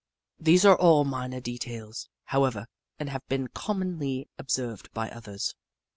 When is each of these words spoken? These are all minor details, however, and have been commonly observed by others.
These 0.39 0.65
are 0.65 0.75
all 0.75 1.05
minor 1.05 1.39
details, 1.39 2.09
however, 2.23 2.65
and 2.97 3.07
have 3.11 3.21
been 3.29 3.49
commonly 3.49 4.27
observed 4.39 4.91
by 4.93 5.11
others. 5.11 5.53